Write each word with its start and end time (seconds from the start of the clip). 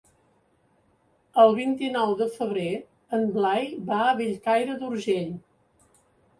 El 1.43 1.53
vint-i-nou 1.59 2.15
de 2.23 2.29
febrer 2.39 2.67
en 3.19 3.29
Blai 3.37 3.71
va 3.93 4.03
a 4.09 4.19
Bellcaire 4.25 4.81
d'Urgell. 4.83 5.33